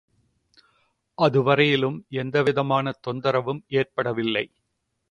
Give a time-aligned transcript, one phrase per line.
[1.17, 4.45] அது வரையிலும் எவ்விதமான தொந்தரவும் ஏற்படவில்லை.